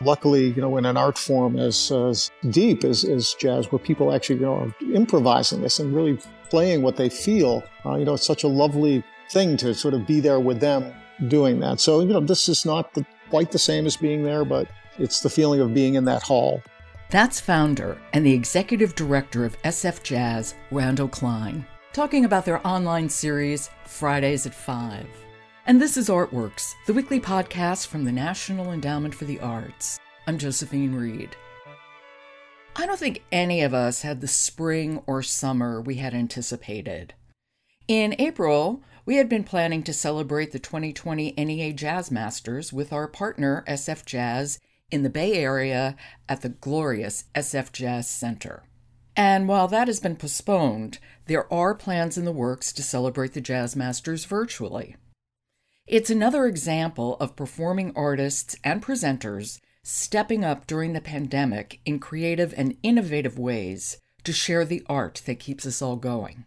[0.00, 4.12] Luckily, you know, in an art form as, as deep as, as jazz, where people
[4.12, 6.18] actually you know, are improvising this and really
[6.50, 10.06] playing what they feel, uh, you know, it's such a lovely thing to sort of
[10.06, 10.92] be there with them
[11.26, 11.80] doing that.
[11.80, 14.68] So, you know, this is not the, quite the same as being there, but
[14.98, 16.62] it's the feeling of being in that hall.
[17.10, 23.08] That's founder and the executive director of SF Jazz, Randall Kline, talking about their online
[23.08, 25.06] series, Fridays at 5.
[25.68, 30.00] And this is Artworks, the weekly podcast from the National Endowment for the Arts.
[30.26, 31.36] I'm Josephine Reed.
[32.74, 37.12] I don't think any of us had the spring or summer we had anticipated.
[37.86, 43.06] In April, we had been planning to celebrate the 2020 NEA Jazz Masters with our
[43.06, 44.58] partner SF Jazz
[44.90, 45.96] in the Bay Area
[46.30, 48.62] at the glorious SF Jazz Center.
[49.14, 53.42] And while that has been postponed, there are plans in the works to celebrate the
[53.42, 54.96] Jazz Masters virtually.
[55.88, 62.52] It's another example of performing artists and presenters stepping up during the pandemic in creative
[62.58, 66.44] and innovative ways to share the art that keeps us all going.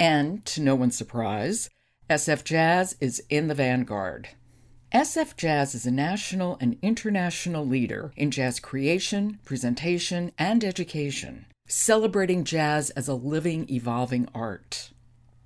[0.00, 1.68] And, to no one's surprise,
[2.08, 4.30] SF Jazz is in the vanguard.
[4.90, 12.42] SF Jazz is a national and international leader in jazz creation, presentation, and education, celebrating
[12.42, 14.92] jazz as a living, evolving art.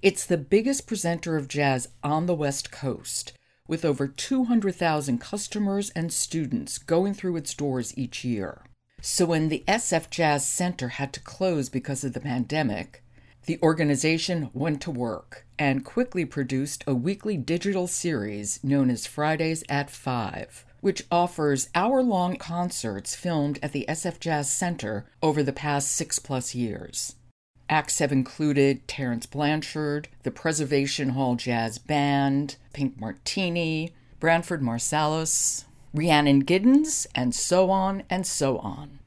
[0.03, 3.34] It's the biggest presenter of jazz on the West Coast,
[3.68, 8.62] with over 200,000 customers and students going through its doors each year.
[9.00, 13.02] So when the SF Jazz Center had to close because of the pandemic,
[13.46, 19.64] the organization went to work and quickly produced a weekly digital series known as Fridays
[19.69, 25.52] at 5, which offers hour long concerts filmed at the SF Jazz Center over the
[25.52, 27.16] past six plus years.
[27.68, 36.44] Acts have included Terence Blanchard, the Preservation Hall Jazz Band, Pink Martini, Branford Marsalis, Rhiannon
[36.44, 38.98] Giddens, and so on and so on.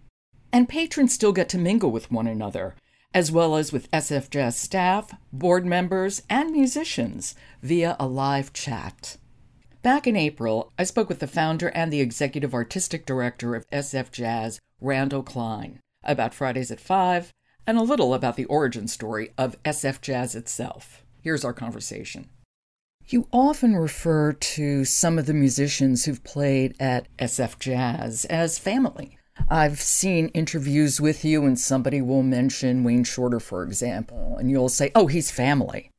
[0.51, 2.75] And patrons still get to mingle with one another,
[3.13, 9.17] as well as with SF Jazz staff, board members, and musicians via a live chat.
[9.81, 14.11] Back in April, I spoke with the founder and the executive artistic director of SF
[14.11, 17.31] Jazz, Randall Kline, about Fridays at 5
[17.67, 21.03] and a little about the origin story of SF Jazz itself.
[21.21, 22.29] Here's our conversation.
[23.07, 29.17] You often refer to some of the musicians who've played at SF Jazz as family.
[29.49, 34.69] I've seen interviews with you, and somebody will mention Wayne Shorter, for example, and you'll
[34.69, 35.91] say, Oh, he's family.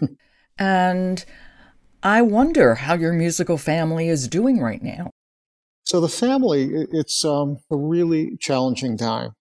[0.58, 1.24] and
[2.02, 5.10] I wonder how your musical family is doing right now.
[5.84, 9.32] So, the family, it's um, a really challenging time.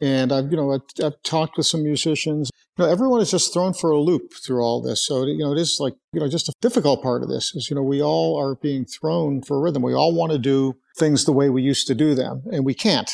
[0.00, 2.50] And I've, you know, I've, I've, talked with some musicians.
[2.78, 5.04] You know, everyone is just thrown for a loop through all this.
[5.04, 7.68] So, you know, it is like, you know, just a difficult part of this is,
[7.68, 9.82] you know, we all are being thrown for a rhythm.
[9.82, 12.74] We all want to do things the way we used to do them, and we
[12.74, 13.10] can't.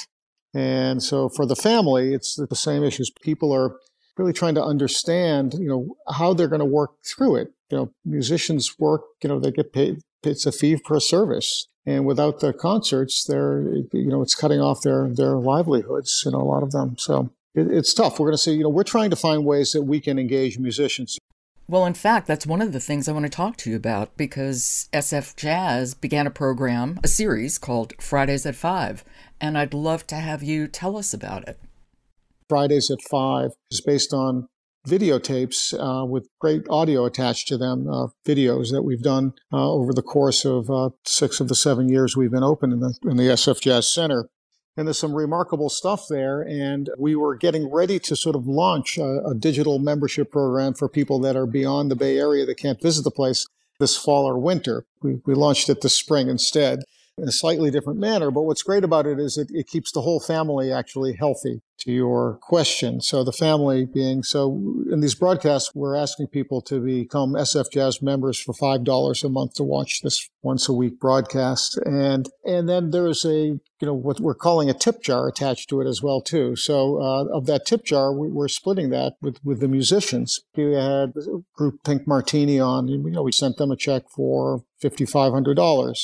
[0.55, 3.11] And so for the family, it's the same issues.
[3.11, 3.77] People are
[4.17, 7.49] really trying to understand, you know, how they're going to work through it.
[7.71, 12.05] You know, musicians work, you know, they get paid, it's a fee per service and
[12.05, 16.23] without the concerts, they're you know it's cutting off their their livelihoods.
[16.25, 16.97] You know, a lot of them.
[16.99, 18.19] So it, it's tough.
[18.19, 18.55] We're going to see.
[18.55, 21.19] You know, we're trying to find ways that we can engage musicians.
[21.69, 24.17] Well, in fact, that's one of the things I want to talk to you about
[24.17, 29.05] because SF Jazz began a program, a series called Fridays at Five,
[29.41, 31.59] and I'd love to have you tell us about it.
[32.49, 34.49] Fridays at Five is based on
[34.87, 39.93] videotapes uh, with great audio attached to them, uh, videos that we've done uh, over
[39.93, 43.17] the course of uh, six of the seven years we've been open in the, in
[43.17, 44.29] the SF Jazz Center.
[44.77, 46.43] And there's some remarkable stuff there.
[46.43, 50.89] And we were getting ready to sort of launch a, a digital membership program for
[50.89, 53.47] people that are beyond the Bay Area that can't visit the place
[53.81, 54.85] this fall or winter.
[55.03, 56.81] We, we launched it this spring instead
[57.19, 58.31] in a slightly different manner.
[58.31, 61.93] But what's great about it is it, it keeps the whole family actually healthy to
[61.93, 63.01] your question.
[63.01, 64.53] So the family being, so
[64.91, 69.55] in these broadcasts, we're asking people to become SF Jazz members for $5 a month
[69.55, 71.79] to watch this once a week broadcast.
[71.85, 75.81] And, and then there's a, you know, what we're calling a tip jar attached to
[75.81, 76.57] it as well, too.
[76.57, 80.41] So, uh, of that tip jar, we, are splitting that with, with the musicians.
[80.55, 81.13] We had
[81.55, 85.97] group Pink Martini on, and, you know, we sent them a check for $5,500.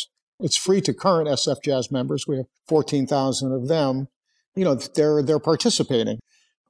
[0.43, 2.27] It's free to current SF Jazz members.
[2.27, 4.09] We have 14,000 of them.
[4.55, 6.19] You know, they're, they're participating.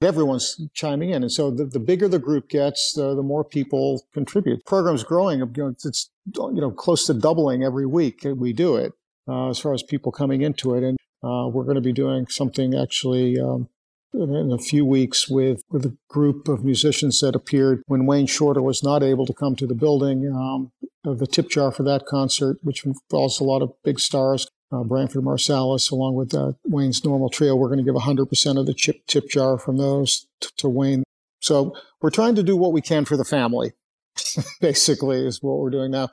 [0.00, 1.22] Everyone's chiming in.
[1.22, 4.58] And so the, the bigger the group gets, the, the more people contribute.
[4.58, 5.38] The program's growing.
[5.38, 8.92] You know, it's, you know, close to doubling every week we do it
[9.28, 10.82] uh, as far as people coming into it.
[10.82, 13.68] And uh, we're going to be doing something actually um,
[14.14, 18.62] in a few weeks with, with a group of musicians that appeared when Wayne Shorter
[18.62, 20.30] was not able to come to the building.
[20.30, 20.70] Um,
[21.04, 24.46] the tip jar for that concert, which involves a lot of big stars.
[24.72, 27.56] uh, Branford Marsalis, along with uh, Wayne's Normal Trio.
[27.56, 31.04] We're going to give 100% of the chip tip jar from those t- to Wayne.
[31.40, 33.72] So we're trying to do what we can for the family,
[34.60, 36.10] basically, is what we're doing now.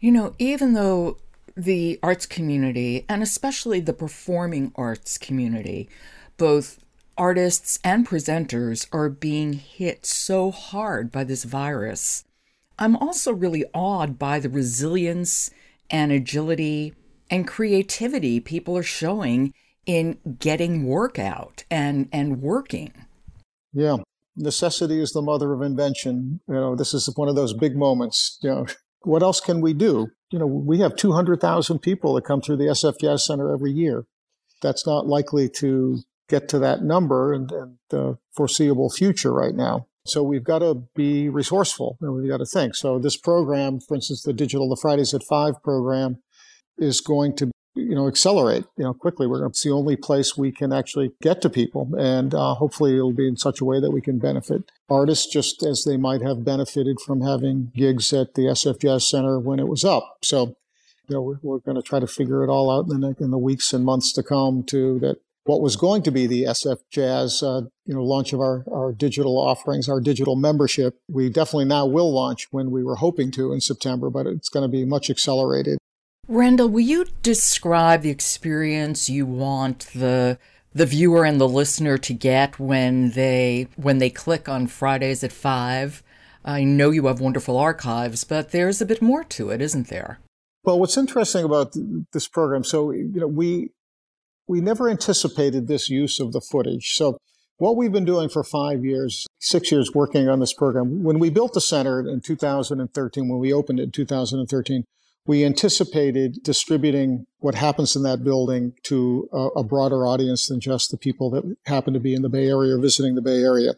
[0.00, 1.18] You know, even though
[1.56, 5.88] the arts community, and especially the performing arts community,
[6.36, 6.78] both
[7.18, 12.24] artists and presenters are being hit so hard by this virus.
[12.78, 15.50] I'm also really awed by the resilience
[15.90, 16.94] and agility
[17.30, 19.52] and creativity people are showing
[19.84, 22.92] in getting work out and, and working.
[23.72, 23.96] Yeah.
[24.36, 26.40] Necessity is the mother of invention.
[26.46, 28.38] You know, this is one of those big moments.
[28.42, 28.66] You know,
[29.02, 30.08] what else can we do?
[30.30, 34.04] You know, we have 200,000 people that come through the SF Center every year.
[34.62, 39.86] That's not likely to get to that number in, in the foreseeable future right now.
[40.06, 42.74] So we've got to be resourceful and we've got to think.
[42.74, 46.22] So this program, for instance, the digital, the Fridays at five program
[46.78, 49.26] is going to, you know, accelerate, you know, quickly.
[49.26, 51.90] We're it's the only place we can actually get to people.
[51.98, 55.62] And uh, hopefully it'll be in such a way that we can benefit artists just
[55.62, 59.68] as they might have benefited from having gigs at the SF Jazz Center when it
[59.68, 60.18] was up.
[60.22, 60.56] So,
[61.06, 63.30] you know, we're, we're going to try to figure it all out in the, in
[63.30, 66.80] the weeks and months to come to that what was going to be the SF
[66.90, 70.98] Jazz, uh, you know, launch of our, our digital offerings, our digital membership.
[71.08, 74.64] We definitely now will launch when we were hoping to in September, but it's going
[74.64, 75.78] to be much accelerated.
[76.28, 80.38] Randall, will you describe the experience you want the
[80.74, 85.32] the viewer and the listener to get when they when they click on Fridays at
[85.32, 86.02] five?
[86.44, 90.18] I know you have wonderful archives, but there's a bit more to it, isn't there?
[90.64, 91.74] Well, what's interesting about
[92.12, 93.70] this program, so you know, we
[94.48, 96.94] we never anticipated this use of the footage.
[96.94, 97.18] So
[97.58, 101.28] what we've been doing for five years, six years working on this program, when we
[101.28, 104.84] built the center in 2013, when we opened it in 2013,
[105.26, 110.90] we anticipated distributing what happens in that building to a, a, broader audience than just
[110.90, 113.74] the people that happen to be in the Bay Area or visiting the Bay Area.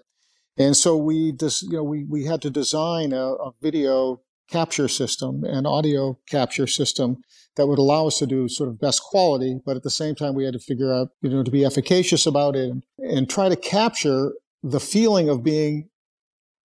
[0.57, 4.87] And so we, dis, you know, we, we had to design a, a video capture
[4.87, 7.23] system and audio capture system
[7.61, 10.35] that would allow us to do sort of best quality, but at the same time,
[10.35, 13.51] we had to figure out, you know, to be efficacious about it and, and try
[13.51, 15.91] to capture the feeling of being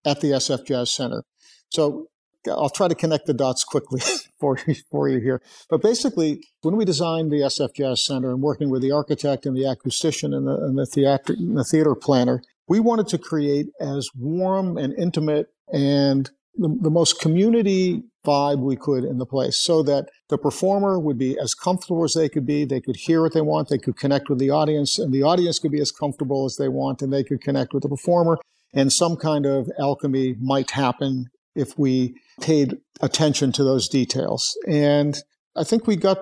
[0.05, 1.25] at the SF Jazz Center.
[1.67, 2.07] So
[2.47, 3.99] I'll try to connect the dots quickly
[4.39, 5.41] for, you, for you here.
[5.69, 9.53] But basically, when we designed the SF Jazz Center and working with the architect and
[9.53, 13.67] the acoustician and the, and the, theater, and the theater planner, we wanted to create
[13.81, 19.57] as warm and intimate and the, the most community vibe we could in the place
[19.57, 22.65] so that the performer would be as comfortable as they could be.
[22.65, 23.69] They could hear what they want.
[23.69, 26.67] They could connect with the audience and the audience could be as comfortable as they
[26.67, 28.37] want and they could connect with the performer.
[28.73, 34.57] And some kind of alchemy might happen if we paid attention to those details.
[34.67, 35.17] And
[35.55, 36.19] I think we got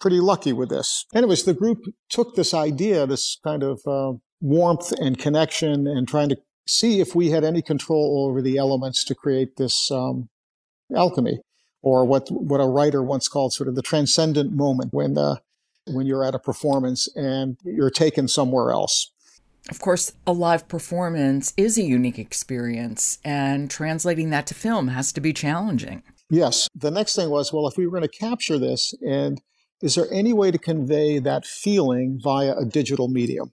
[0.00, 1.06] pretty lucky with this.
[1.14, 6.28] Anyways, the group took this idea, this kind of uh, warmth and connection and trying
[6.30, 6.36] to
[6.66, 10.28] see if we had any control over the elements to create this um,
[10.94, 11.38] alchemy,
[11.82, 15.36] or what what a writer once called sort of the transcendent moment when uh,
[15.86, 19.10] when you're at a performance and you're taken somewhere else.
[19.70, 25.10] Of course, a live performance is a unique experience, and translating that to film has
[25.12, 26.02] to be challenging.
[26.30, 26.68] Yes.
[26.74, 29.40] The next thing was, well, if we were going to capture this, and
[29.80, 33.52] is there any way to convey that feeling via a digital medium?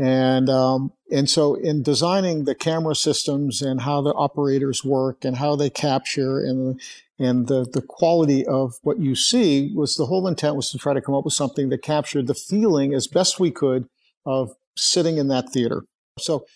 [0.00, 5.36] And um, and so in designing the camera systems and how the operators work and
[5.36, 6.80] how they capture and
[7.18, 10.94] and the, the quality of what you see was the whole intent was to try
[10.94, 13.90] to come up with something that captured the feeling as best we could
[14.24, 15.82] of sitting in that theater.
[16.18, 16.46] So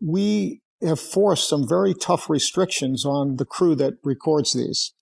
[0.00, 4.92] we have forced some very tough restrictions on the crew that records these.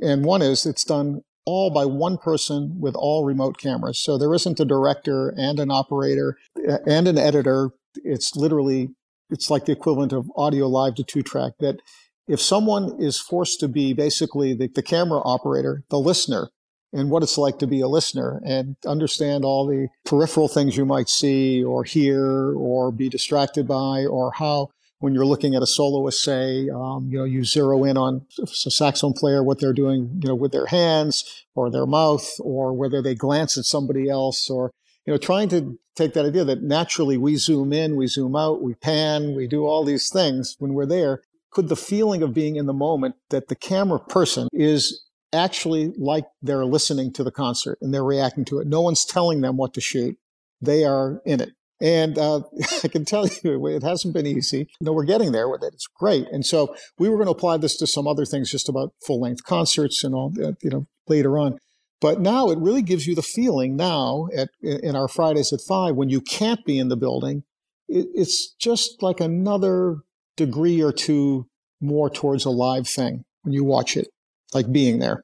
[0.00, 3.98] And one is it's done all by one person with all remote cameras.
[4.00, 6.38] So there isn't a director and an operator
[6.68, 7.70] uh, and an editor.
[8.04, 8.90] It's literally,
[9.30, 11.80] it's like the equivalent of audio live to two track that
[12.28, 16.50] if someone is forced to be basically the, the camera operator, the listener,
[16.92, 20.84] and what it's like to be a listener and understand all the peripheral things you
[20.84, 24.68] might see or hear or be distracted by or how
[25.00, 28.46] when you're looking at a soloist, say, um, you know, you zero in on a
[28.46, 33.02] saxophone player, what they're doing, you know, with their hands or their mouth, or whether
[33.02, 34.70] they glance at somebody else, or
[35.06, 38.62] you know, trying to take that idea that naturally we zoom in, we zoom out,
[38.62, 41.22] we pan, we do all these things when we're there.
[41.50, 46.26] Could the feeling of being in the moment that the camera person is actually like
[46.42, 48.66] they're listening to the concert and they're reacting to it.
[48.66, 50.16] No one's telling them what to shoot.
[50.60, 51.52] They are in it.
[51.80, 52.42] And uh,
[52.84, 54.68] I can tell you, it hasn't been easy.
[54.80, 55.72] No, we're getting there with it.
[55.74, 56.26] It's great.
[56.30, 59.20] And so we were going to apply this to some other things, just about full
[59.20, 61.58] length concerts and all that, you know, later on.
[62.00, 65.96] But now it really gives you the feeling now at in our Fridays at five
[65.96, 67.44] when you can't be in the building.
[67.88, 69.96] It, it's just like another
[70.36, 71.46] degree or two
[71.80, 74.08] more towards a live thing when you watch it,
[74.54, 75.22] like being there.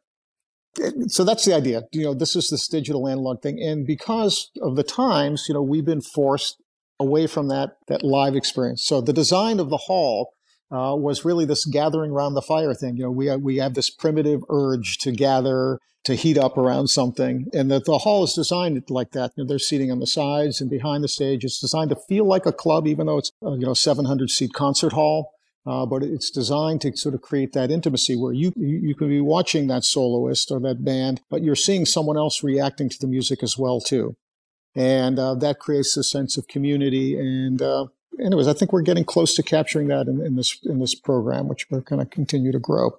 [1.08, 1.82] So that's the idea.
[1.92, 5.62] You know, this is this digital analog thing, and because of the times, you know,
[5.62, 6.56] we've been forced
[6.98, 8.84] away from that that live experience.
[8.84, 10.30] So the design of the hall
[10.70, 12.96] uh, was really this gathering around the fire thing.
[12.96, 17.46] You know, we we have this primitive urge to gather, to heat up around something,
[17.52, 19.32] and that the hall is designed like that.
[19.36, 21.44] You know, they're seating on the sides and behind the stage.
[21.44, 24.52] It's designed to feel like a club, even though it's a, you know 700 seat
[24.52, 25.32] concert hall.
[25.66, 29.20] Uh, but it's designed to sort of create that intimacy where you you can be
[29.20, 33.42] watching that soloist or that band, but you're seeing someone else reacting to the music
[33.42, 34.14] as well too,
[34.74, 37.86] and uh, that creates a sense of community and uh,
[38.20, 41.48] anyways, I think we're getting close to capturing that in, in this in this program,
[41.48, 42.98] which we're going to continue to grow.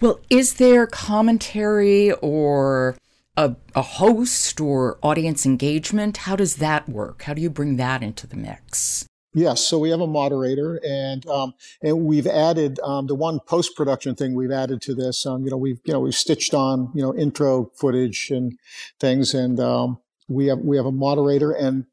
[0.00, 2.96] Well, is there commentary or
[3.36, 6.18] a, a host or audience engagement?
[6.18, 7.22] How does that work?
[7.22, 9.06] How do you bring that into the mix?
[9.36, 13.74] Yes, so we have a moderator, and um, and we've added um, the one post
[13.76, 15.26] production thing we've added to this.
[15.26, 18.56] Um, you know, we've you know we've stitched on you know intro footage and
[19.00, 19.98] things, and um,
[20.28, 21.86] we have we have a moderator, and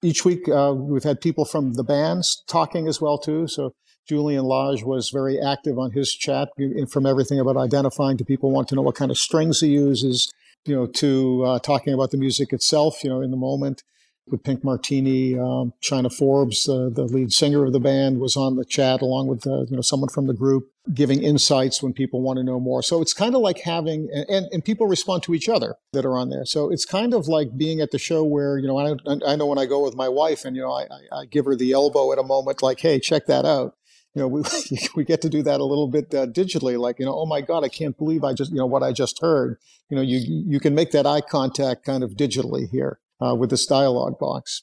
[0.00, 3.46] each week uh, we've had people from the bands talking as well too.
[3.46, 3.74] So
[4.08, 6.48] Julian Lage was very active on his chat
[6.90, 10.32] from everything about identifying to people want to know what kind of strings he uses,
[10.64, 13.82] you know, to uh, talking about the music itself, you know, in the moment
[14.26, 15.38] with Pink Martini.
[15.38, 19.28] Um, China Forbes, uh, the lead singer of the band, was on the chat along
[19.28, 22.60] with uh, you know someone from the group, giving insights when people want to know
[22.60, 22.82] more.
[22.82, 26.16] So it's kind of like having and, and people respond to each other that are
[26.16, 26.44] on there.
[26.44, 29.46] So it's kind of like being at the show where you know I, I know
[29.46, 32.12] when I go with my wife and you know I, I give her the elbow
[32.12, 33.74] at a moment like hey check that out
[34.14, 34.42] you know, we,
[34.94, 37.40] we get to do that a little bit uh, digitally, like, you know, oh my
[37.40, 39.58] God, I can't believe I just, you know, what I just heard.
[39.90, 43.50] You know, you, you can make that eye contact kind of digitally here uh, with
[43.50, 44.62] this dialogue box.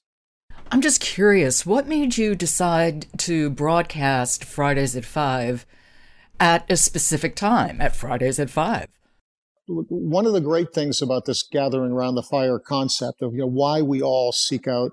[0.71, 5.65] I'm just curious, what made you decide to broadcast Fridays at 5
[6.39, 8.87] at a specific time, at Fridays at 5?
[9.67, 13.47] One of the great things about this gathering around the fire concept of you know
[13.47, 14.91] why we all seek out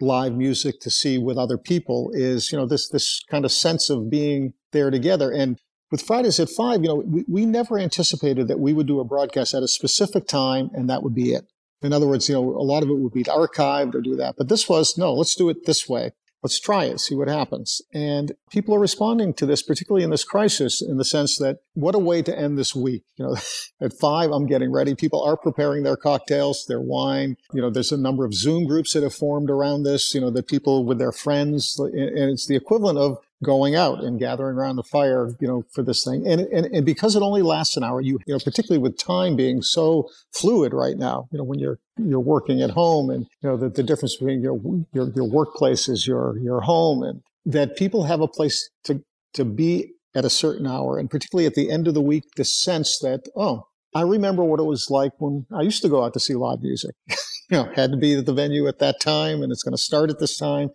[0.00, 3.88] live music to see with other people is you know this this kind of sense
[3.88, 5.58] of being there together and
[5.90, 9.04] with Fridays at 5 you know we, we never anticipated that we would do a
[9.04, 11.46] broadcast at a specific time and that would be it
[11.82, 14.36] in other words, you know, a lot of it would be archived or do that.
[14.36, 16.12] But this was, no, let's do it this way.
[16.42, 17.80] Let's try it, see what happens.
[17.94, 21.94] And people are responding to this, particularly in this crisis, in the sense that what
[21.94, 23.04] a way to end this week.
[23.16, 23.36] You know,
[23.80, 24.96] at five, I'm getting ready.
[24.96, 27.36] People are preparing their cocktails, their wine.
[27.52, 30.30] You know, there's a number of Zoom groups that have formed around this, you know,
[30.30, 34.76] that people with their friends, and it's the equivalent of going out and gathering around
[34.76, 36.26] the fire, you know, for this thing.
[36.26, 39.36] And, and, and because it only lasts an hour, you, you know, particularly with time
[39.36, 43.48] being so fluid right now, you know, when you're, you're working at home and, you
[43.48, 44.60] know, the, the difference between your,
[44.92, 49.02] your, your workplace is your, your home and that people have a place to,
[49.34, 50.98] to be at a certain hour.
[50.98, 54.60] And particularly at the end of the week, the sense that, oh, I remember what
[54.60, 56.94] it was like when I used to go out to see live music.
[57.08, 59.82] you know, had to be at the venue at that time and it's going to
[59.82, 60.70] start at this time.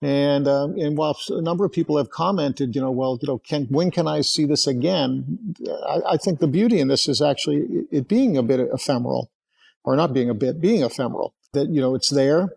[0.00, 3.38] And um, and while a number of people have commented, you know, well, you know,
[3.38, 5.56] can when can I see this again?
[5.88, 9.28] I, I think the beauty in this is actually it being a bit ephemeral,
[9.82, 11.34] or not being a bit, being ephemeral.
[11.52, 12.50] That you know it's there,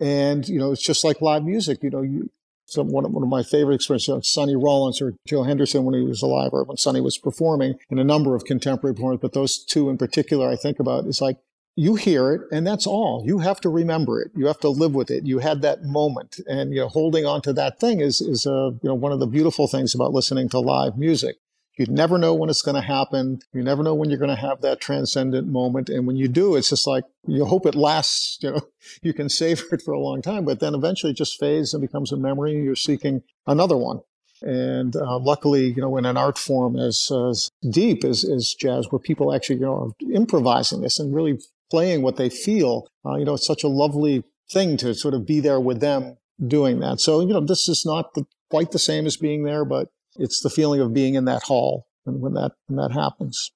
[0.00, 1.84] and you know it's just like live music.
[1.84, 2.30] You know, you,
[2.66, 5.84] some one of, one of my favorite experiences, you know, Sonny Rollins or Joe Henderson
[5.84, 9.22] when he was alive, or when Sonny was performing in a number of contemporary performances,
[9.22, 11.38] but those two in particular I think about is like
[11.74, 13.22] you hear it and that's all.
[13.24, 14.30] You have to remember it.
[14.36, 15.24] You have to live with it.
[15.24, 18.54] You had that moment and you know holding on to that thing is is a
[18.54, 21.36] uh, you know one of the beautiful things about listening to live music.
[21.78, 23.40] You never know when it's going to happen.
[23.54, 26.54] You never know when you're going to have that transcendent moment and when you do
[26.56, 28.60] it's just like you hope it lasts you know
[29.02, 31.80] you can savor it for a long time but then eventually it just fades and
[31.80, 34.00] becomes a memory and you're seeking another one.
[34.42, 38.86] And uh, luckily, you know, in an art form as, as deep as, as jazz,
[38.90, 41.38] where people actually, you know, are improvising this and really
[41.72, 42.86] playing what they feel.
[43.04, 46.18] Uh, you know, it's such a lovely thing to sort of be there with them
[46.46, 47.00] doing that.
[47.00, 50.42] So, you know, this is not the, quite the same as being there, but it's
[50.42, 53.50] the feeling of being in that hall and when that when that happens.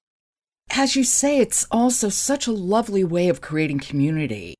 [0.71, 4.55] As you say, it's also such a lovely way of creating community.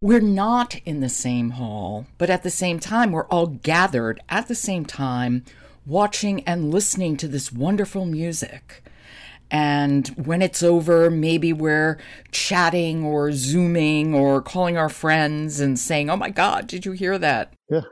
[0.00, 4.46] We're not in the same hall, but at the same time, we're all gathered at
[4.46, 5.44] the same time,
[5.84, 8.83] watching and listening to this wonderful music.
[9.50, 11.98] And when it's over, maybe we're
[12.32, 17.18] chatting or zooming or calling our friends and saying, Oh my God, did you hear
[17.18, 17.52] that?
[17.70, 17.82] Yeah.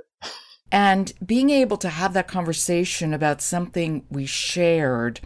[0.71, 5.21] And being able to have that conversation about something we shared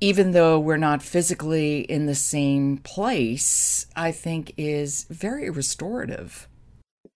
[0.00, 6.48] even though we're not physically in the same place, I think is very restorative.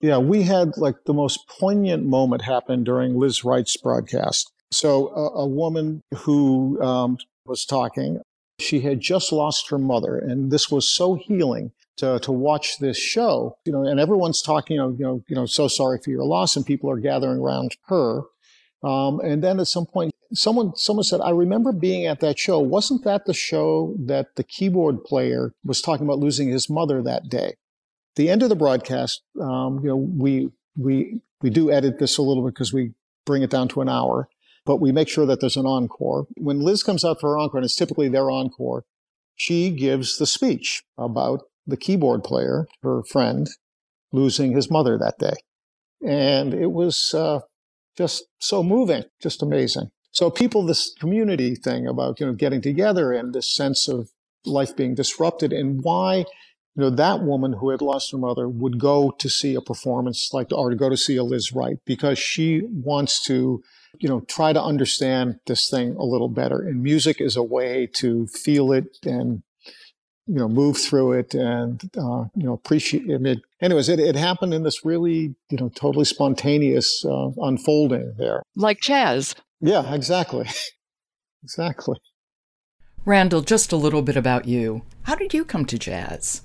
[0.00, 4.50] Yeah, we had like the most poignant moment happen during Lizz Wright's broadcast.
[4.72, 8.20] So, a, a woman who um, was talking,
[8.58, 12.96] she had just lost her mother, and this was so healing to, to watch this
[12.98, 13.56] show.
[13.64, 16.24] You know, and everyone's talking, you know, you know, you know, so sorry for your
[16.24, 18.22] loss, and people are gathering around her.
[18.82, 22.58] Um, and then at some point, someone someone said, "I remember being at that show.
[22.58, 27.28] Wasn't that the show that the keyboard player was talking about losing his mother that
[27.28, 27.54] day?"
[28.16, 32.22] the end of the broadcast, um, you know, we we we do edit this a
[32.22, 32.92] little bit because we
[33.24, 34.28] bring it down to an hour,
[34.64, 36.26] but we make sure that there's an encore.
[36.36, 38.84] When Lizz comes out for her encore, and it's typically their encore,
[39.36, 43.48] she gives the speech about the keyboard player, her friend,
[44.12, 45.34] losing his mother that day,
[46.06, 47.40] and it was uh,
[47.96, 49.90] just so moving, just amazing.
[50.10, 54.10] So people, this community thing about you know getting together and this sense of
[54.44, 56.24] life being disrupted, and why
[56.74, 60.30] you know, that woman who had lost her mother would go to see a performance
[60.32, 63.62] like, or to go to see a Lizz Wright because she wants to,
[63.98, 66.60] you know, try to understand this thing a little better.
[66.60, 69.42] And music is a way to feel it and,
[70.26, 73.38] you know, move through it and, uh, you know, appreciate it.
[73.60, 78.42] Anyways, it, it happened in this really, you know, totally spontaneous uh, unfolding there.
[78.56, 79.34] Like jazz.
[79.60, 80.48] Yeah, exactly.
[81.42, 81.98] exactly.
[83.04, 84.82] Randall, just a little bit about you.
[85.02, 86.42] How did you come to jazz?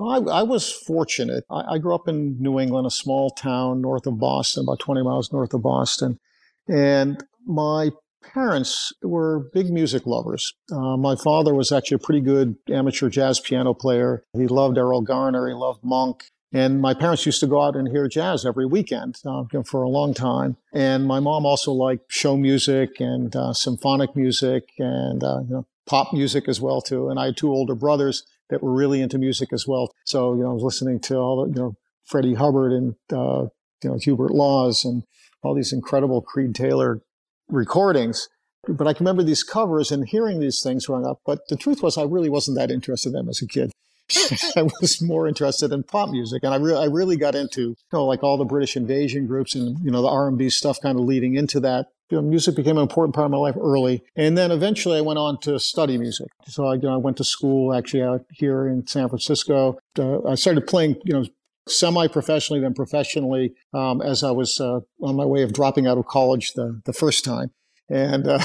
[0.00, 1.44] I, I, was fortunate.
[1.50, 5.02] I, I, grew up in New England, a small town north of Boston, about 20
[5.02, 6.18] miles north of Boston.
[6.68, 7.90] And my
[8.22, 10.54] parents were big music lovers.
[10.72, 14.24] Uh, my father was actually a pretty good amateur jazz piano player.
[14.32, 16.24] He loved Erroll Garner, he loved Monk.
[16.52, 19.88] And my parents used to go out and hear jazz every weekend uh, for a
[19.88, 20.56] long time.
[20.72, 25.66] And my mom also liked show music and uh, symphonic music and uh, you know,
[25.84, 27.08] pop music as well too.
[27.08, 29.92] And I had two older brothers that were really into music as well.
[30.04, 33.46] So, you know, I was listening to all the, you know, Freddie Hubbard and, uh,
[33.82, 35.02] you know, Hubert Laws and
[35.44, 37.00] all these incredible Creed Taylor
[37.48, 38.28] recordings.
[38.66, 41.20] But I can remember these covers and hearing these things growing up.
[41.26, 43.70] But the truth was, I really wasn't that interested in them as a kid.
[44.56, 47.76] I was more interested in pop music, and I, re- I really got into you
[47.92, 50.78] know like all the British invasion groups and you know the R and B stuff,
[50.82, 53.56] kind of leading into that you know, music became an important part of my life
[53.60, 54.02] early.
[54.16, 56.28] And then eventually I went on to study music.
[56.46, 59.78] So I, you know, I went to school actually out here in San Francisco.
[59.98, 61.24] Uh, I started playing, you know,
[61.68, 66.06] semi-professionally, then professionally um, as I was uh, on my way of dropping out of
[66.06, 67.50] college the, the first time.
[67.88, 68.42] And, uh,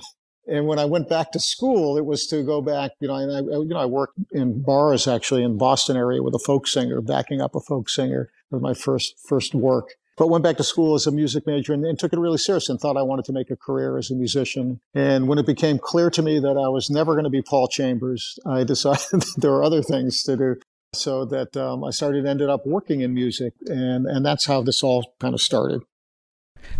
[0.46, 3.32] and when I went back to school, it was to go back, you know, and
[3.32, 7.00] I, you know, I worked in bars actually in Boston area with a folk singer,
[7.00, 10.94] backing up a folk singer was my first, first work but went back to school
[10.94, 13.32] as a music major and, and, took it really serious and thought I wanted to
[13.32, 14.80] make a career as a musician.
[14.92, 17.68] And when it became clear to me that I was never going to be Paul
[17.68, 20.56] Chambers, I decided there were other things to do.
[20.94, 24.82] So that um, I started, ended up working in music, and, and that's how this
[24.82, 25.82] all kind of started.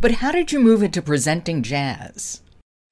[0.01, 2.43] But how did you move into presenting jazz?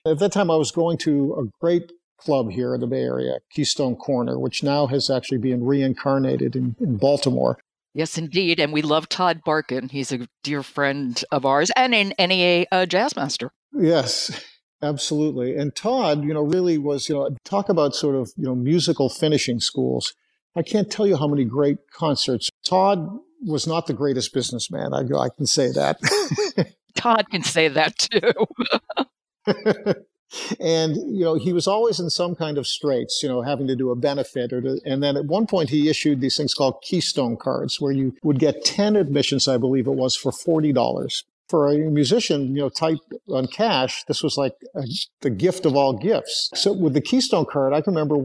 [0.07, 3.39] At that time, I was going to a great club here in the Bay Area,
[3.51, 7.59] Keystone Korner, which now has actually been reincarnated in, in Baltimore.
[7.95, 8.61] Yes, indeed.
[8.61, 9.91] And we love Todd Barkan.
[9.91, 13.51] He's a dear friend of ours and an NEA uh, jazz master.
[13.73, 14.45] Yes,
[14.83, 15.57] absolutely.
[15.57, 19.09] And Todd, you know, really was, you know, talk about sort of, you know, musical
[19.09, 20.13] finishing schools.
[20.57, 22.51] I can't tell you how many great concerts.
[22.65, 24.95] Todd was not the greatest businessman.
[24.95, 25.99] I, I can say that.
[26.95, 28.47] Todd can say that too.
[30.59, 33.77] and you know he was always in some kind of straits you know having to
[33.77, 36.83] do a benefit or to, and then at one point he issued these things called
[36.83, 41.69] keystone cards where you would get 10 admissions i believe it was for $40 for
[41.69, 44.83] a musician you know type on cash this was like a,
[45.21, 48.17] the gift of all gifts so with the keystone card i can remember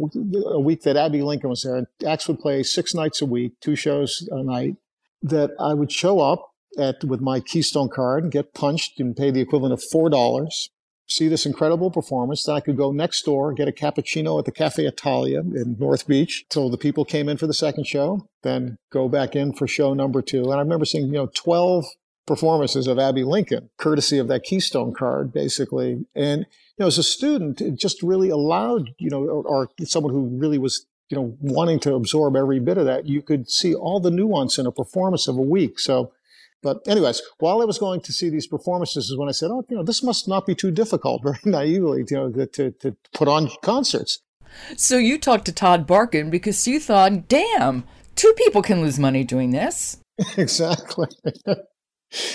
[0.49, 3.53] a week that abbey lincoln was there and ax would play six nights a week
[3.61, 4.75] two shows a night
[5.21, 9.29] that i would show up at with my keystone card and get punched and pay
[9.29, 10.69] the equivalent of four dollars
[11.11, 12.43] see this incredible performance.
[12.43, 16.07] Then I could go next door, get a cappuccino at the Cafe Italia in North
[16.07, 16.45] Beach.
[16.49, 19.93] So the people came in for the second show, then go back in for show
[19.93, 20.43] number two.
[20.43, 21.85] And I remember seeing, you know, 12
[22.33, 26.05] performances of Abbey Lincoln, courtesy of that Keystone card, basically.
[26.15, 30.13] And, you know, as a student, it just really allowed, you know, or, or someone
[30.13, 33.75] who really was you know, wanting to absorb every bit of that, you could see
[33.75, 35.77] all the nuance in a performance of a week.
[35.77, 36.13] So
[36.61, 39.65] but anyways, while I was going to see these performances is when I said, oh,
[39.69, 43.27] you know, this must not be too difficult, very naively, you know, to, to put
[43.27, 44.19] on concerts.
[44.75, 47.83] So you talked to Todd Barkan because you thought, damn,
[48.15, 49.97] two people can lose money doing this.
[50.37, 51.07] exactly.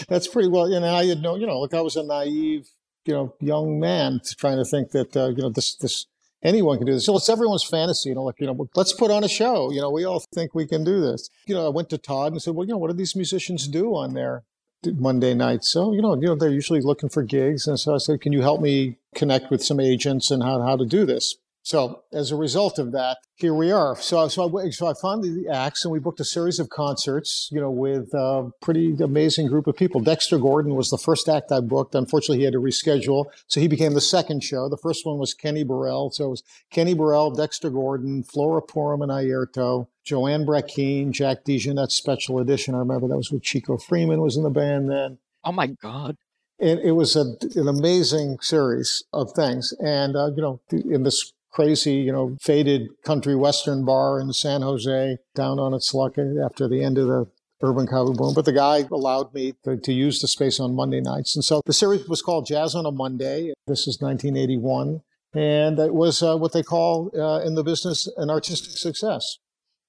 [0.08, 2.68] That's pretty well, and I had no, you know, look, I was a naive,
[3.04, 6.06] you know, young man trying to think that, uh, you know, this, this,
[6.42, 7.06] anyone can do this.
[7.06, 9.70] So it's everyone's fantasy, you know, like, you know, let's put on a show.
[9.70, 11.28] You know, we all think we can do this.
[11.46, 13.68] You know, I went to Todd and said, well, you know, what do these musicians
[13.68, 14.44] do on their
[14.84, 15.70] Monday nights?
[15.70, 17.66] So, you know, you know, they're usually looking for gigs.
[17.66, 20.76] And so I said, can you help me connect with some agents and how, how
[20.76, 21.36] to do this?
[21.66, 23.96] So as a result of that, here we are.
[23.96, 27.48] So, so I, so I found the acts and we booked a series of concerts,
[27.50, 30.00] you know, with a pretty amazing group of people.
[30.00, 31.96] Dexter Gordon was the first act I booked.
[31.96, 33.24] Unfortunately, he had to reschedule.
[33.48, 34.68] So he became the second show.
[34.68, 36.11] The first one was Kenny Burrell.
[36.11, 41.90] So it was Kenny Burrell, Dexter Gordon, Flora Purim and Airto, Joanne Brackeen, Jack DeJohnette
[41.90, 42.76] special edition.
[42.76, 45.18] I remember that was with Chico Freeman was in the band then.
[45.42, 46.16] Oh my God.
[46.61, 49.74] And it was a, an amazing series of things.
[49.81, 54.60] And, uh, you know, in this crazy, you know, faded country western bar in San
[54.60, 57.26] Jose, down on its luck after the end of the
[57.62, 58.34] urban cowboy boom.
[58.34, 61.34] But the guy allowed me to, to, use the space on Monday nights.
[61.34, 63.54] And so the series was called Jazz on a Monday.
[63.66, 65.00] This is 1981.
[65.32, 69.38] And it was uh, what they call uh, in the business an artistic success.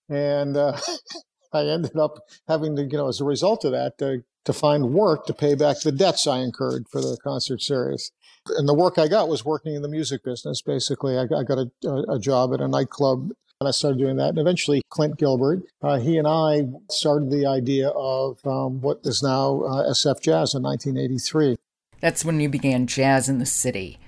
[0.08, 0.77] And uh,
[1.53, 4.93] I ended up having to, you know, as a result of that, to, to find
[4.93, 8.13] work to pay back the debts I incurred for the concert series
[8.58, 10.62] and the work I got was working in the music business.
[10.62, 14.18] Basically, I got, I got a, a, job at a nightclub and I started doing
[14.18, 14.30] that.
[14.30, 19.24] And eventually, Clint Gilbert, uh, he and I started the idea of um, what is
[19.24, 21.58] now uh, SF Jazz in 1983.
[22.00, 24.00] That's when you began Jazz in the City.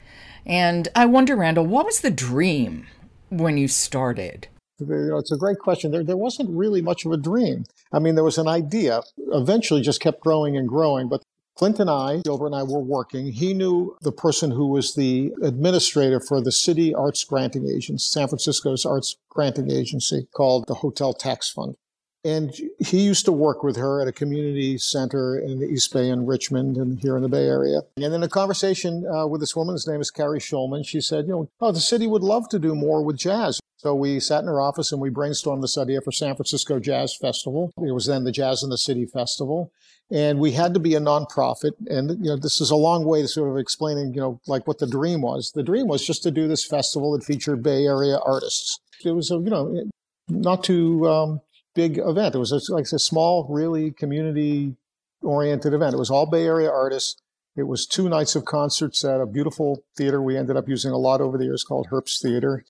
[0.45, 2.87] And I wonder, Randall, what was the dream
[3.29, 4.47] when you started?
[4.79, 5.91] You know, it's a great question.
[5.91, 7.65] There, there wasn't really much of a dream.
[7.91, 9.01] I mean, there was an idea.
[9.17, 11.09] Eventually, just kept growing and growing.
[11.09, 11.21] But
[11.59, 13.33] Clint and I, Gilbert and I were working.
[13.33, 18.29] He knew the person who was the administrator for the city arts granting agency, San
[18.29, 21.75] Francisco's arts granting agency called the Hotel Tax Fund.
[22.23, 26.07] And he used to work with her at a community center in the East Bay
[26.07, 27.81] in Richmond and here in the Bay Area.
[27.97, 31.25] And in a conversation uh, with this woman, his name is Carrie Schulman, she said,
[31.25, 33.59] you know, oh, the city would love to do more with jazz.
[33.75, 37.15] So we sat in her office and we brainstormed this idea for San Francisco Jazz
[37.15, 37.73] Festival.
[37.77, 39.73] It was then the Jazz in the City Festival
[40.11, 41.73] and we had to be a nonprofit.
[41.87, 44.67] And you know, this is a long way to sort of explaining, you know, like
[44.67, 45.51] what the dream was.
[45.53, 48.79] The dream was just to do this festival that featured Bay Area artists.
[49.05, 49.83] It was a you know
[50.27, 51.41] not too um,
[51.75, 52.35] big event.
[52.35, 54.75] It was a, like a small, really community
[55.21, 55.93] oriented event.
[55.93, 57.21] It was all Bay Area artists.
[57.55, 60.97] It was two nights of concerts at a beautiful theater we ended up using a
[60.97, 62.63] lot over the years called Herbst Theater.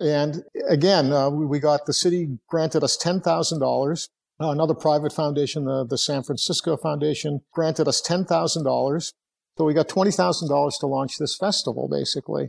[0.00, 4.08] And again, uh, we got the city granted us ten thousand dollars
[4.50, 9.12] another private foundation, the, the San Francisco Foundation, granted us $10,000.
[9.58, 12.48] So we got $20,000 to launch this festival, basically,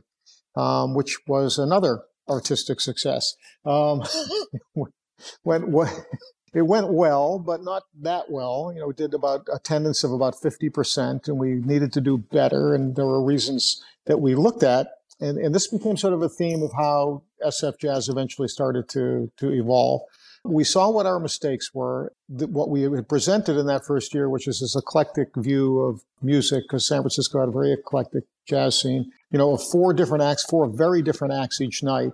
[0.56, 3.36] um, which was another artistic success.
[3.65, 4.03] Um,
[5.43, 5.65] went,
[6.53, 8.71] it went well, but not that well.
[8.73, 12.73] You know, we did about attendance of about 50%, and we needed to do better.
[12.73, 14.88] And there were reasons that we looked at.
[15.19, 19.32] And, and this became sort of a theme of how SF Jazz eventually started to,
[19.38, 20.01] to evolve.
[20.45, 24.47] We saw what our mistakes were, what we had presented in that first year, which
[24.47, 29.12] is this eclectic view of music, because San Francisco had a very eclectic jazz scene,
[29.32, 32.12] you know, of four different acts, four very different acts each night.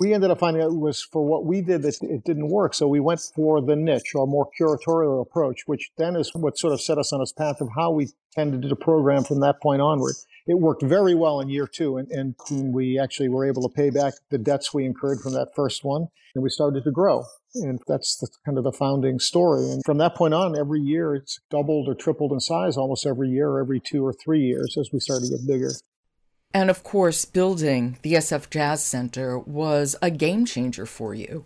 [0.00, 2.74] We ended up finding out it was for what we did that it didn't work.
[2.74, 6.72] So we went for the niche or more curatorial approach, which then is what sort
[6.72, 9.80] of set us on this path of how we tended to program from that point
[9.80, 10.14] onward.
[10.46, 12.34] It worked very well in year two, and, and
[12.74, 16.08] we actually were able to pay back the debts we incurred from that first one,
[16.34, 17.24] and we started to grow.
[17.54, 19.70] And that's the, kind of the founding story.
[19.70, 23.30] And from that point on, every year it's doubled or tripled in size almost every
[23.30, 25.70] year, every two or three years as we started to get bigger.
[26.54, 31.44] And of course, building the SF Jazz Center was a game changer for you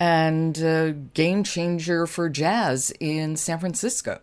[0.00, 4.18] and a game changer for jazz in San Francisco.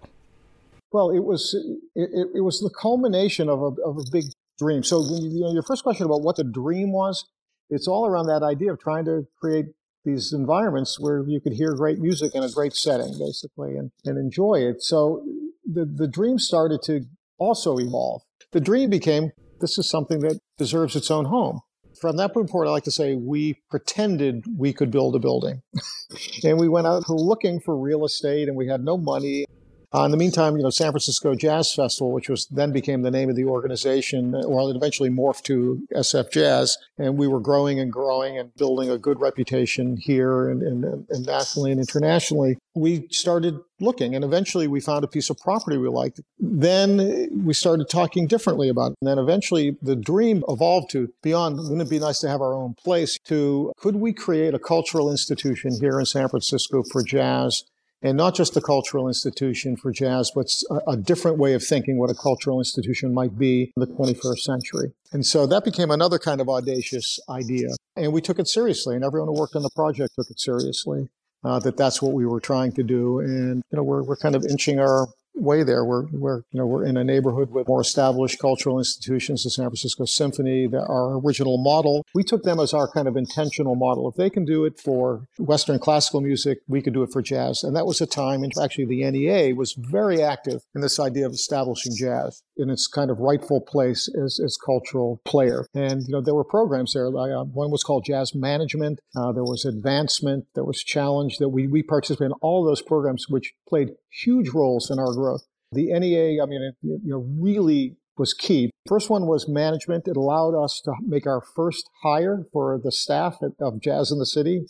[0.91, 1.55] Well, it was
[1.95, 4.25] it, it, was the culmination of a, of a big
[4.57, 4.83] dream.
[4.83, 7.25] So, you know, your first question about what the dream was,
[7.69, 9.67] it's all around that idea of trying to create
[10.03, 14.17] these environments where you could hear great music in a great setting, basically, and, and
[14.17, 14.81] enjoy it.
[14.81, 15.23] So
[15.65, 17.05] the, the dream started to
[17.37, 18.23] also evolve.
[18.51, 21.61] The dream became this is something that deserves its own home.
[21.99, 25.61] From that point forward, I like to say we pretended we could build a building.
[26.43, 29.45] and we went out looking for real estate and we had no money.
[29.93, 33.11] Uh, in the meantime, you know, San Francisco Jazz Festival, which was then became the
[33.11, 37.79] name of the organization, or it eventually morphed to SF Jazz, and we were growing
[37.79, 42.57] and growing and building a good reputation here and, and, and nationally and internationally.
[42.75, 46.19] We started looking, and eventually we found a piece of property we liked.
[46.37, 48.97] Then we started talking differently about it.
[49.01, 52.53] And then eventually the dream evolved to beyond, wouldn't it be nice to have our
[52.53, 57.63] own place, to could we create a cultural institution here in San Francisco for jazz
[58.01, 60.47] and not just a cultural institution for jazz, but
[60.87, 64.91] a, different way of thinking what a cultural institution might be in the 21st century.
[65.11, 67.69] And so that became another kind of audacious idea.
[67.95, 71.09] And we took it seriously, and everyone who worked on the project took it seriously.
[71.43, 74.35] Uh, that that's what we were trying to do, and you know we're we're kind
[74.35, 75.07] of inching our
[75.41, 75.85] way there.
[75.85, 79.65] We're, we're, you know, we're in a neighborhood with more established cultural institutions, the San
[79.65, 82.05] Francisco Symphony, the, our original model.
[82.13, 84.09] We took them as our kind of intentional model.
[84.09, 87.63] If they can do it for Western classical music, we could do it for jazz.
[87.63, 91.25] And that was a time, and actually the NEA was very active in this idea
[91.25, 95.65] of establishing jazz in its kind of rightful place as, as cultural player.
[95.73, 97.07] And, you know, there were programs there.
[97.07, 98.99] Uh, one was called Jazz Management.
[99.15, 100.45] Uh, there was Advancement.
[100.55, 104.89] There was Challenge that we, we participated in all those programs, which played huge roles
[104.89, 105.45] in our growth.
[105.71, 108.71] The NEA, I mean, it, you know, really was key.
[108.87, 110.07] First one was management.
[110.07, 114.25] It allowed us to make our first hire for the staff of Jazz in the
[114.25, 114.65] City.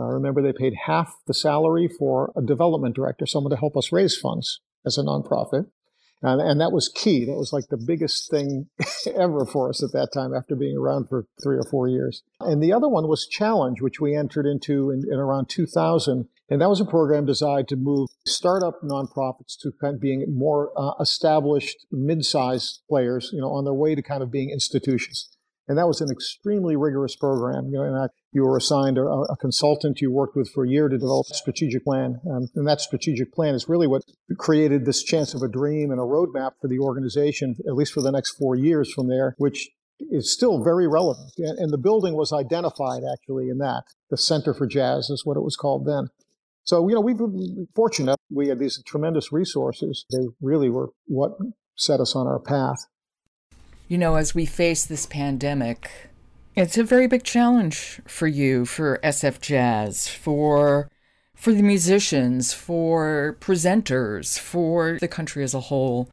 [0.00, 3.92] I remember they paid half the salary for a development director, someone to help us
[3.92, 5.66] raise funds as a nonprofit.
[6.22, 7.24] And, and that was key.
[7.24, 8.68] That was like the biggest thing
[9.18, 12.22] ever for us at that time after being around for three or four years.
[12.40, 16.28] And the other one was Challenge, which we entered into in, in around 2000.
[16.48, 20.70] And that was a program designed to move startup nonprofits to kind of being more
[20.76, 25.30] uh, established mid-sized players, you know, on their way to kind of being institutions.
[25.72, 27.70] And that was an extremely rigorous program.
[27.70, 30.98] You know, you were assigned a, a, consultant you worked with for a year to
[30.98, 32.20] develop a strategic plan.
[32.30, 34.02] Um, and that strategic plan is really what
[34.36, 38.02] created this chance of a dream and a roadmap for the organization, at least for
[38.02, 41.32] the next four years from there, which is still very relevant.
[41.38, 43.84] And, and the building was identified actually in that.
[44.10, 46.08] The Center for Jazz is what it was called then.
[46.64, 47.30] So, you know, we were
[47.74, 48.18] fortunate.
[48.30, 50.04] We had these tremendous resources.
[50.12, 51.38] They really were what
[51.78, 52.84] set us on our path.
[53.92, 55.90] You know, as we face this pandemic,
[56.56, 60.88] it's a very big challenge for you, for SF Jazz, for
[61.34, 66.08] for the musicians, for presenters, for the country as a whole.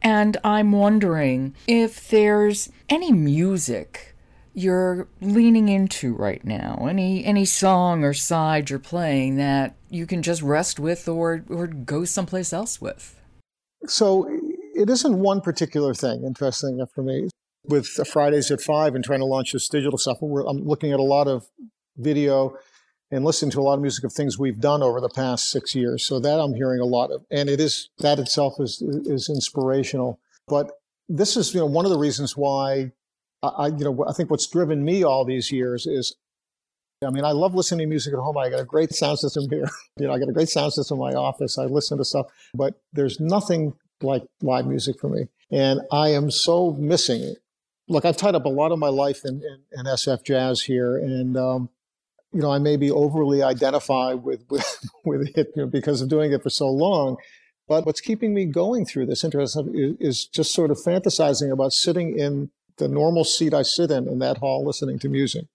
[0.00, 4.14] And I'm wondering if there's any music
[4.52, 10.22] you're leaning into right now, any any song or side you're playing that you can
[10.22, 13.20] just rest with or or go someplace else with.
[13.88, 14.43] So
[14.74, 17.28] it isn't one particular thing, interesting enough for me
[17.66, 20.18] with Fridays at Five and trying to launch this digital stuff.
[20.20, 21.46] I'm looking at a lot of
[21.96, 22.56] video
[23.10, 25.74] and listening to a lot of music of things we've done over the past six
[25.74, 26.06] years.
[26.06, 30.18] So that I'm hearing a lot of, and it is that itself is is inspirational.
[30.48, 30.72] But
[31.08, 32.92] this is you know one of the reasons why
[33.42, 36.16] I you know I think what's driven me all these years is.
[37.04, 38.38] I mean, I love listening to music at home.
[38.38, 39.68] I got a great sound system here.
[40.00, 41.58] You know, I got a great sound system in my office.
[41.58, 43.74] I listen to stuff, but there's nothing
[44.04, 45.26] like live music for me.
[45.50, 47.38] And I am so missing it
[47.88, 50.96] look, I've tied up a lot of my life in, in, in SF jazz here,
[50.96, 51.68] and um,
[52.32, 56.08] you know, I may be overly identified with with, with it you know, because of
[56.08, 57.16] doing it for so long.
[57.66, 61.72] But what's keeping me going through this interest is, is just sort of fantasizing about
[61.72, 65.46] sitting in the normal seat I sit in in that hall, listening to music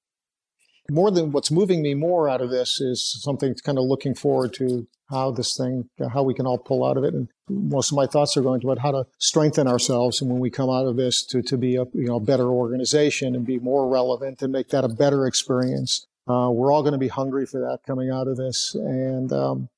[0.89, 4.53] more than what's moving me more out of this is something kind of looking forward
[4.55, 7.13] to how this thing, how we can all pull out of it.
[7.13, 10.21] And most of my thoughts are going to about how to strengthen ourselves.
[10.21, 13.35] And when we come out of this to, to be a you know, better organization
[13.35, 16.05] and be more relevant and make that a better experience.
[16.27, 18.75] Uh, we're all going to be hungry for that coming out of this.
[18.75, 19.69] And um,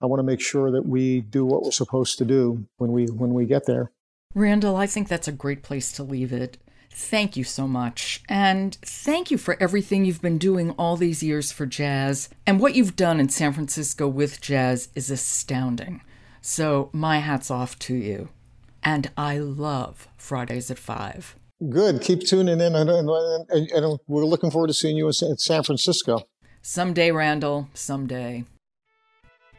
[0.00, 3.06] I want to make sure that we do what we're supposed to do when we,
[3.06, 3.92] when we get there.
[4.34, 6.56] Randall, I think that's a great place to leave it.
[6.94, 8.22] Thank you so much.
[8.28, 12.28] And thank you for everything you've been doing all these years for jazz.
[12.46, 16.02] And what you've done in San Francisco with jazz is astounding.
[16.40, 18.28] So, my hat's off to you.
[18.82, 21.36] And I love Fridays at 5.
[21.70, 22.02] Good.
[22.02, 22.74] Keep tuning in.
[22.74, 23.08] And, and,
[23.50, 26.22] and, and we're looking forward to seeing you in San Francisco.
[26.60, 27.68] Someday, Randall.
[27.74, 28.44] Someday.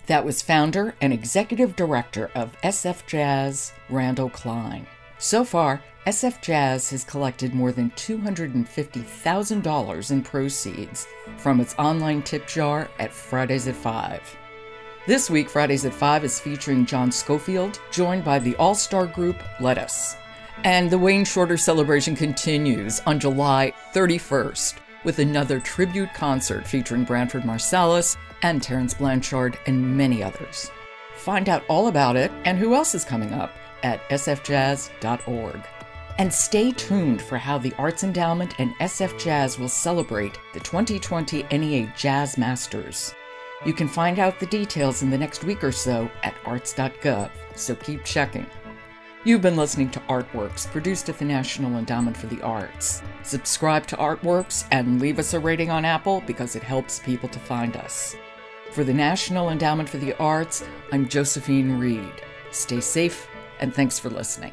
[0.08, 4.86] That was founder and executive director of SF Jazz, Randall Kline.
[5.18, 12.46] So far, SF Jazz has collected more than $250,000 in proceeds from its online tip
[12.46, 14.38] jar at Fridays at 5.
[15.08, 19.42] This week, Fridays at 5 is featuring John Scofield, joined by the all star group
[19.62, 20.18] Lettuce.
[20.66, 24.74] And the Wayne Shorter celebration continues on July 31st
[25.06, 30.70] with another tribute concert featuring Branford Marsalis and Terence Blanchard and many others.
[31.16, 35.62] Find out all about it and who else is coming up at sfjazz.org.
[36.20, 41.44] And stay tuned for how the Arts Endowment and SF Jazz will celebrate the 2020
[41.52, 43.16] NEA Jazz Masters.
[43.66, 47.76] You can find out the details in the next week or so at arts.gov, so
[47.76, 48.46] keep checking.
[49.24, 53.02] You've been listening to Artworks, produced at the National Endowment for the Arts.
[53.24, 57.40] Subscribe to Artworks and leave us a rating on Apple because it helps people to
[57.40, 58.16] find us.
[58.72, 62.22] For the National Endowment for the Arts, I'm Josephine Reed.
[62.52, 63.30] Stay safe,
[63.62, 64.52] and thanks for listening.